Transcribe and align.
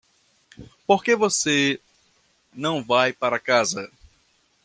Por 0.87 1.03
que 1.03 1.15
você 1.15 1.79
não 2.51 2.83
vai 2.83 3.13
para 3.13 3.37
casa? 3.39 3.91